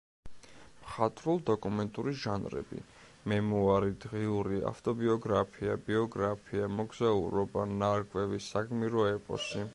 [0.85, 2.79] მხატვრულ-დოკუმენტური ჟანრები:
[3.33, 9.67] მემუარი, დღიური, ავტობიოგრაფია, ბიოგრაფია, მოგზაურობა, ნარკვევი, საგმირო ეპოსი.